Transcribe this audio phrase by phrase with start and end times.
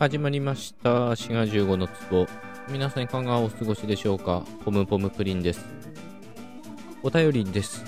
[0.00, 1.14] 始まりました。
[1.14, 2.26] 滋賀15の壺。
[2.70, 4.46] 皆さんいかがお過ごしでしょうか？
[4.64, 5.62] ポムポムプリンです。
[7.02, 7.84] お便りです、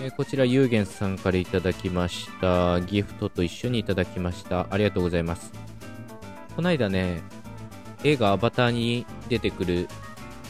[0.00, 2.80] えーこちらゆうげんさんからいただきました。
[2.80, 4.66] ギフトと一緒にいただきました。
[4.68, 5.52] ありがとうございます。
[6.56, 7.22] こないだね
[8.02, 9.86] 映画アバターに出てくる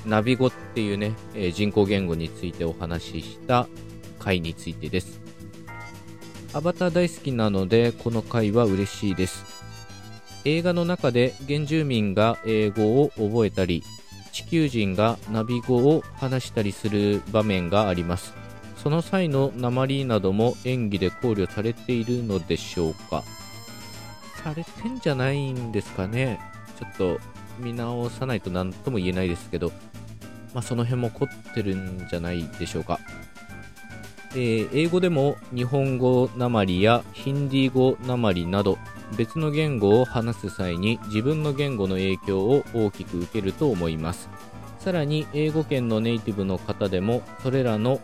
[0.07, 3.69] ナビ語っていうね、えー人工言語についてお話しした
[4.19, 5.21] 回についてです。
[6.55, 9.54] アバター大好きなのでこの回は嬉しいです。
[10.45, 13.83] 映画の中で原住民が英語を覚えたり
[14.33, 18.35] 地球人がナビ語を話したりする場面があります。
[18.77, 23.23] その際の鉛なども演技で考慮されているのでしょうか？
[24.43, 26.39] されてんじゃないんですかね。
[26.79, 27.21] ちょっと
[27.59, 29.73] 見直さないと何とも言えないですけど。
[30.53, 33.01] まあその辺も凝ってるんじゃないでしょうか。
[34.35, 38.79] えー英語でも日本語なまりやヒンディー語なまりなど
[39.17, 44.29] 別の言語を話す際に自分の言語の影響を大きく受けると思います。
[44.79, 48.01] さらに英語圏のネイティブの方でもそれらの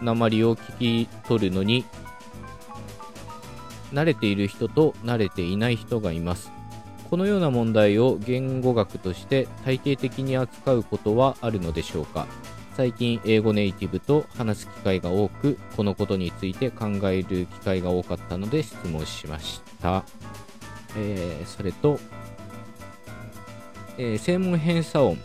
[0.00, 1.84] 鉛を聞き取るのに
[3.92, 6.50] 慣れている人と慣れていない人がいます。
[7.10, 12.26] このような問題を言語学として体系的に扱うことはあるのでしょうか。
[12.76, 20.04] 最近英語ネイティブと話す機会が多くこのことについて考える機会が多かったので質問しました、
[20.96, 21.98] えーそれと、
[23.98, 25.18] えー正門偏差音、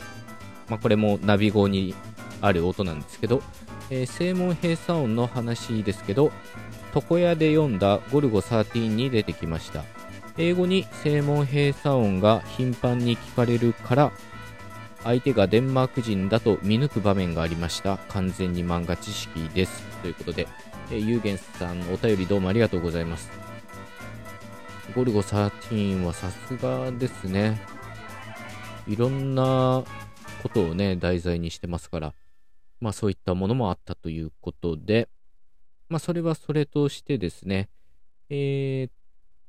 [0.70, 1.95] まあ、これもナビ語に
[2.42, 3.42] ある音なんですけど、
[3.89, 6.31] えー正門閉鎖音の話ですけど
[6.95, 9.84] 床屋で読んだゴルゴ13に出てきました。
[10.38, 14.11] 英語に正門閉鎖音が頻繁に聞かれるから
[15.04, 17.98] 相手がデンマーク人だと見抜く場面がありました。
[18.09, 19.83] 完全に漫画知識です。
[20.02, 20.48] ということで、
[20.92, 23.48] えー、ゆうげんさんお便りどうもありがとうございます。
[24.95, 27.61] ゴルゴ13はさすがですね。
[28.88, 29.83] いろんな
[30.42, 32.14] ことをね題材にしてますから。
[32.82, 35.08] まあそういったものもあったということで。
[35.89, 37.70] まあそれはそれとしてですね。
[38.30, 38.92] えーっ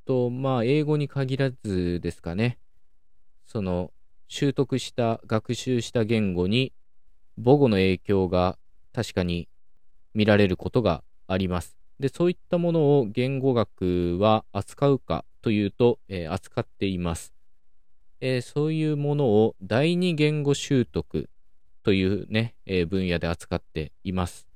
[0.04, 2.58] とまあ英語に限らずですかね。
[3.46, 3.92] その
[4.28, 6.72] 習得した学習した言語に
[7.42, 8.58] 母語の影響が
[8.92, 9.48] 確かに
[10.12, 11.78] 見られることがあります。
[11.98, 17.32] でそういったものを言語学は扱うかというと、えー扱っています、
[18.20, 21.28] えーそういうものを第二言語習得
[21.82, 24.46] というね、えー分野で扱っています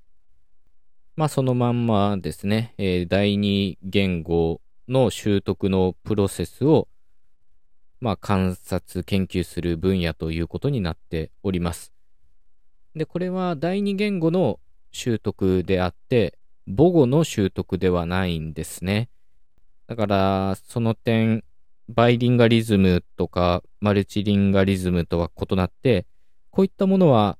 [1.17, 6.89] まあそのまんまですね、え第二言語の習得のプロセスを
[8.05, 11.91] まあ、観察、研究する分野ということになっております。
[12.95, 14.61] で、これは第二言語の
[14.93, 19.09] 習得であって、母語の習得ではないんですね。
[19.87, 21.45] だから、その点、
[21.89, 26.07] バイリンガリズムとかマルチリンガリズムとは異なって、
[26.51, 27.37] こういったものは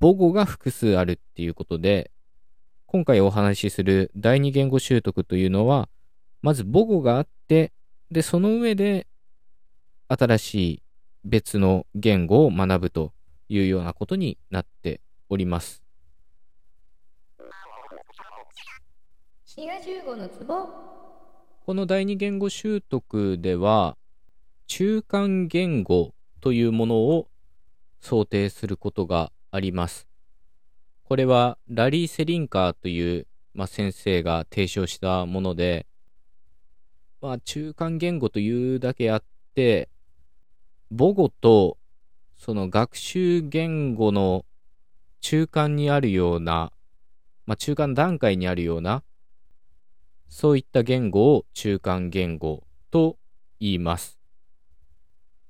[0.00, 2.12] 母語が複数あるっていうことで、
[2.86, 5.88] 今回お話しする第二言語習得というのは、
[6.42, 7.72] まず母語があって、
[8.10, 9.06] で、その上で
[10.08, 10.82] 新しい
[11.24, 13.12] 別の言語を学ぶと
[13.48, 15.82] いうようなことになっております。
[19.44, 20.99] 滋賀15のツボ
[21.60, 23.98] この第二言語習得では、
[24.66, 27.28] 中間言語というものを
[28.00, 30.08] 想定することがあります。
[31.04, 35.86] これはラリー・セリンカーという、まあ、先生が提唱したもので、
[37.20, 39.90] まあ、中間言語というだけあって、
[40.90, 41.76] 母語と
[42.38, 44.46] その学習言語の
[45.20, 46.72] 中間にあるような、
[47.44, 49.02] まあ、中間段階にあるような、
[50.30, 53.18] そういった言語を中間言語と
[53.58, 54.20] 言います。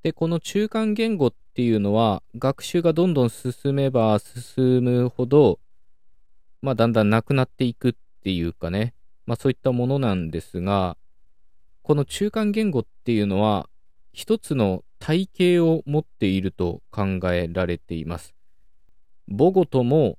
[0.03, 5.61] で、この中間言語っていうのは、学習がどんどん進めば進むほど、
[6.63, 8.95] まあ、だんだんなくなっていくっていうかね、
[9.27, 10.97] まあ、そういったものなんですが、
[11.83, 13.69] この中間言語っていうのは、
[14.15, 18.35] 一つの体系を持っていると考えられています。
[19.29, 20.17] 母語とも、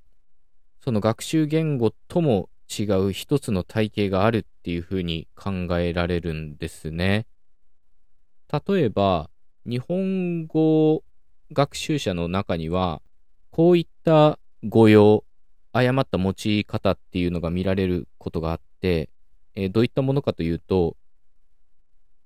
[0.80, 2.48] その学習言語とも
[2.80, 7.26] 違う一つの体系があるっていうふうに考えられるんですね。
[8.66, 9.30] 例えば、
[9.66, 11.02] 日本語
[11.52, 13.02] 学習者の中には、
[13.50, 15.24] こういった語用、
[15.72, 19.10] 誤った用い方っていうのが見られることがあって、
[19.54, 20.96] えーどういったものかというと、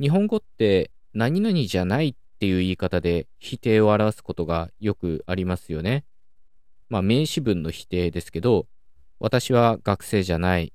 [0.01, 6.05] 日本語って何々じゃないっていう言い方で否定を表すことがよくありますよね。
[6.89, 8.67] まあ名詞文の否定ですけど、
[9.19, 10.73] 私は学生じゃない。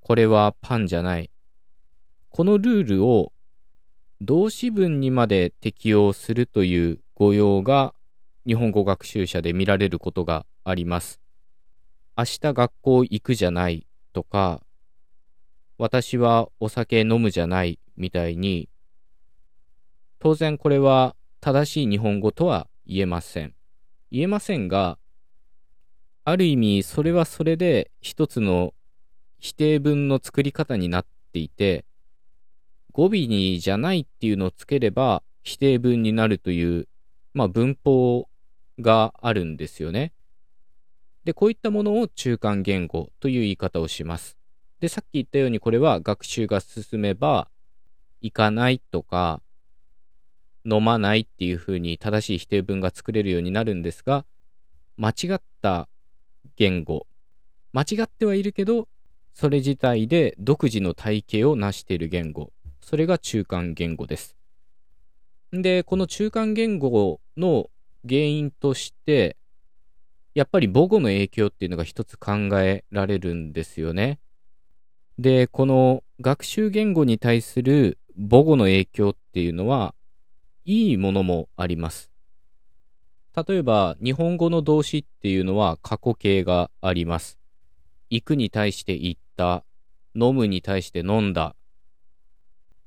[0.00, 1.30] これはパンじゃない。
[2.30, 3.32] このルールを
[4.20, 7.94] 動詞文にまで適用するという語用が
[8.46, 11.20] 日本語学習者で見られることがあります。
[12.16, 14.62] 明日学校行くじゃないとか、
[15.78, 18.68] 私はお酒飲むじゃないみたいに、
[20.18, 23.54] 当然これは正しい日本語とは言えません。
[24.10, 24.98] 言えませんが、
[26.30, 28.74] ある意味それはそれで一つの
[29.38, 31.86] 否定文の作り方になっていて、
[32.92, 36.86] 語尾にじゃないっていうのをつければ否定文になるという、
[37.32, 38.28] まあ文法
[38.78, 40.12] があるんですよね。
[41.24, 44.36] で、こういったものを中間言語という言い方をします。
[44.80, 47.48] で、さっき言ったようにこれは学習が進めば、
[48.20, 49.40] 行かないとか、
[50.66, 54.26] 飲まないっていうふうに正しい否定文が作れるようになるんですが、
[54.98, 55.88] 間違った
[56.58, 57.06] 言語、
[57.72, 58.88] 間違ってはいるけど、
[59.32, 62.50] それ自体で独自の体系を成している言語、
[62.80, 64.36] それが中間言語です。
[65.52, 67.70] で、この中間言語の
[68.04, 69.36] 原因として、
[70.34, 74.18] やっぱり母語の影響っていうのが一つ考えられるんですよね。
[75.16, 79.94] で、この学習言語に対する母語の影響っていうのは、
[80.64, 82.10] いいものもあります。
[83.34, 87.38] 例えば、日本語の動詞っていうのは過去形があります。
[88.10, 89.64] 行くに対して行った、
[90.14, 91.54] 飲むに対して飲んだ。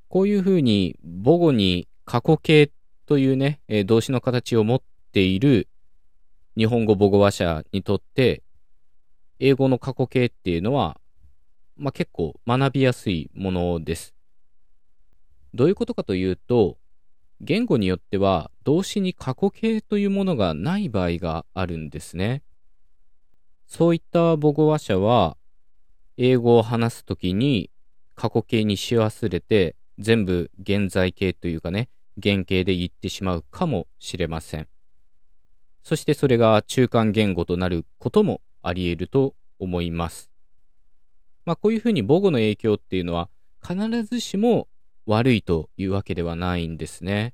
[0.10, 2.72] こういうふうに母語に過去形
[3.06, 4.82] というね、え動詞の形を持っ
[5.14, 5.70] ている
[6.58, 8.44] 日本語母語話者にとって、
[9.40, 11.00] 英語の過去形っていうのは、
[11.78, 14.14] まあ、結構学びやすいものです。
[15.54, 16.78] どういうことかというと、
[17.44, 22.44] 言語によっては動詞に過去形というものがない場合があるんですね。
[23.66, 25.38] そういった母語話者は、
[26.18, 27.72] 英語を話すときに
[28.14, 31.90] 過去形にし忘れて、全部現在形というかね、
[32.22, 34.68] 原型で言ってしまうかもしれません。
[35.82, 40.30] そしてそれが中間言語となることもあり得ると思います。
[41.46, 43.30] まあこういうふうに母語の影響っていうのは
[43.68, 44.68] 必ずしも
[45.06, 47.34] 悪いというわけではないんですね。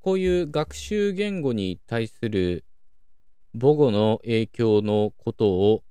[0.00, 2.64] こういう学習言語に対する
[3.58, 5.82] 母語の影響のことを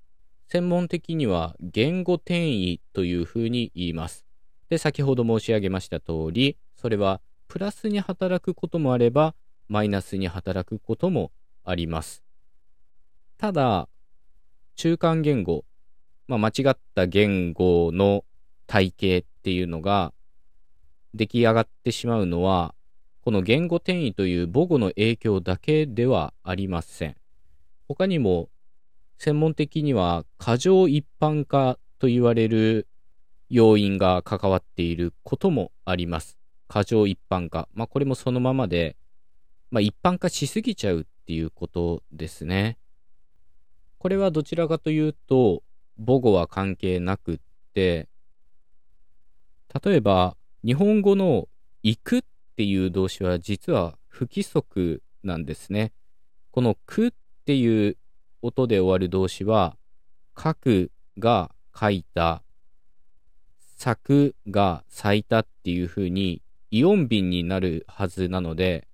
[0.47, 4.25] 専門的には言語転移というふうに言います。
[4.69, 9.35] で、先ほど申し上げました通り、それはプラスに働くこともあれば、
[9.67, 11.31] マイナスに働くことも
[11.63, 12.23] あります。
[13.37, 13.89] ただ、
[14.75, 15.65] 中間言語、
[16.27, 18.25] まあ、間違った言語の
[18.67, 20.13] 体系っていうのが
[21.13, 22.75] 出来上がってしまうのは、
[23.21, 27.15] この言語転移という母語の影響だけではありません。
[27.87, 28.49] 他にも、
[29.17, 32.87] 専門的には過剰一般化と言われる
[33.49, 36.37] 要因が関わっていることもあります。
[36.67, 37.69] 過剰一般化。
[37.73, 38.97] まあこれもそのままで、
[39.71, 42.77] まあ一般化しすぎちゃうっていうことですね。
[44.05, 45.63] これはどちらかというと、
[45.97, 47.39] 母語は関係なくっ
[47.73, 48.07] て、
[49.83, 51.47] 例えば、日本語の
[51.81, 52.21] 行くっ
[52.55, 55.91] ていう動詞は実は不規則なんですね。
[56.51, 57.11] このくっ
[57.45, 57.97] ていう
[58.43, 59.75] 音で終わる動詞は、
[60.37, 62.43] 書くが書いた、
[63.75, 68.87] 咲くが咲いたっていう風にイオン便になるはずなので、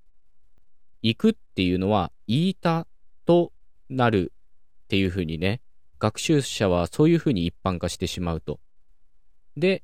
[1.01, 2.87] 行くっていうのは言いた
[3.25, 3.51] と
[3.89, 4.31] なる
[4.91, 5.61] っていう風にね、
[5.99, 8.59] 学習者はそういう風に一般化してしまうと。
[9.55, 9.83] で、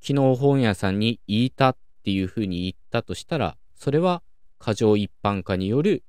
[0.00, 4.24] 昨日本屋さんに言いたっていう風に言ったとしたら、それは
[4.58, 6.02] 過剰一般化による、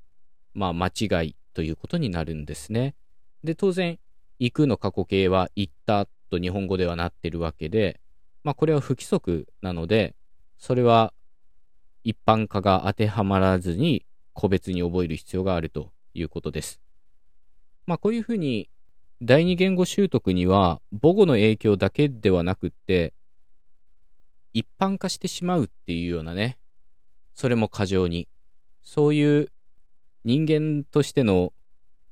[0.55, 2.96] まあ間違いということになるんですね。
[3.44, 4.00] で、当然、
[4.39, 8.01] 行くの過去形は行ったと日本語ではなってるわけで、
[8.44, 10.15] まあこれは不規則なので、
[10.58, 11.13] それは
[12.03, 14.03] 一般化が当てはまらずに
[14.34, 16.85] 個別に覚える必要があるということです。
[17.88, 18.70] まあこういうふうに
[19.22, 23.13] 第二言語習得には母語の影響だけではなくって
[24.56, 26.58] 一般化してしまうっていうようなね、
[27.34, 28.30] それも過剰に、
[28.84, 29.51] そういう
[30.24, 31.51] 人間としての、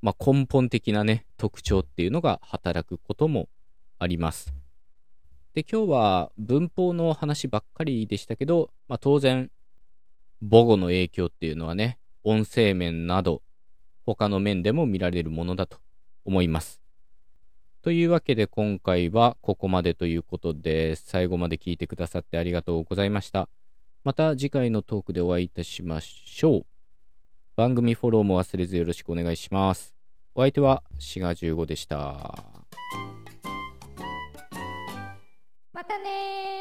[0.02, 3.48] まあ、根本的なね、特徴っていうのが働くことも
[3.98, 4.54] あります。
[5.54, 9.50] で、今日は文法の話ばっかりでしたけど、まあ、当然、
[10.42, 13.42] 母語の影響っていうのはね、音声面など、
[14.06, 15.78] 他の面でも見られるものだと
[16.26, 16.82] 思います。
[17.82, 23.50] というわけで今回はここまでということで、最後まで聞いてくださってありがとうございました。
[24.04, 26.66] また次回のトークでお会いいたしましょう。
[27.56, 29.94] 番組フォローも忘れずよろしくお願いします。
[30.36, 32.36] お相手はシガ15でした。
[35.74, 36.53] またね